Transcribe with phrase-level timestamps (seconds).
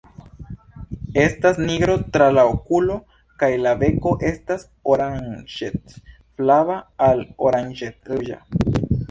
[1.23, 2.95] Estas nigro tra la okulo
[3.43, 6.81] kaj la beko estas oranĝec-flava
[7.11, 8.43] al oranĝec-ruĝa.